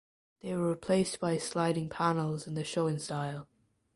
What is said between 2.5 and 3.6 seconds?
the Shoin style.